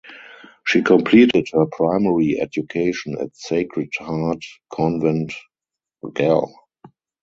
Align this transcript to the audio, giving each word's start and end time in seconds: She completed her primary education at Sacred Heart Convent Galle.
She 0.65 0.81
completed 0.81 1.49
her 1.53 1.67
primary 1.67 2.41
education 2.41 3.15
at 3.21 3.37
Sacred 3.37 3.89
Heart 3.99 4.43
Convent 4.73 5.31
Galle. 6.15 6.51